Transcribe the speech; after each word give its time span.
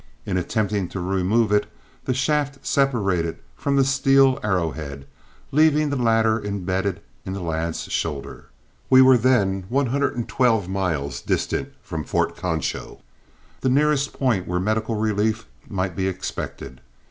In 0.25 0.35
attempting 0.35 0.89
to 0.89 0.99
remove 0.99 1.51
it 1.51 1.67
the 2.05 2.13
shaft 2.15 2.65
separated 2.65 3.37
from 3.55 3.75
the 3.75 3.83
steel 3.83 4.39
arrowhead, 4.43 5.05
leaving 5.51 5.91
the 5.91 5.95
latter 5.95 6.39
imbedded 6.39 7.01
in 7.23 7.33
the 7.33 7.39
lad's 7.39 7.83
shoulder. 7.83 8.47
We 8.89 9.03
were 9.03 9.15
then 9.19 9.65
one 9.69 9.85
hundred 9.93 10.15
and 10.15 10.27
twelve 10.27 10.67
miles 10.67 11.21
distant 11.21 11.71
from 11.83 12.03
Fort 12.03 12.35
Concho, 12.35 13.03
the 13.59 13.69
nearest 13.69 14.11
point 14.13 14.47
where 14.47 14.59
medical 14.59 14.95
relief 14.95 15.45
might 15.69 15.95
be 15.95 16.07
expected. 16.07 16.81